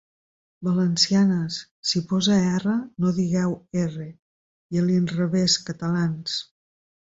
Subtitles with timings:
[0.67, 1.57] Valencianes,
[1.89, 4.09] si posa 'erra' no digueu 'erre';
[4.77, 6.43] i a l'inrevès, catalans.